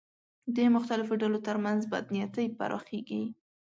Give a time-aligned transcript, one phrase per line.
[0.55, 3.23] د مختلفو ډلو تر منځ بدنیتۍ پراخېږي